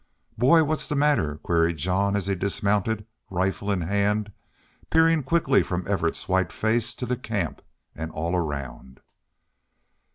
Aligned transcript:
"Boy! 0.35 0.63
what's 0.63 0.89
the 0.89 0.95
matter?" 0.95 1.35
queried 1.43 1.77
Jean, 1.77 2.15
as 2.15 2.25
he 2.25 2.33
dismounted, 2.33 3.05
rifle 3.29 3.69
in 3.71 3.81
hand, 3.81 4.31
peering 4.89 5.21
quickly 5.21 5.61
from 5.61 5.85
Evarts's 5.87 6.27
white 6.27 6.51
face 6.51 6.95
to 6.95 7.05
the 7.05 7.15
camp, 7.15 7.61
and 7.95 8.09
all 8.11 8.35
around. 8.35 9.01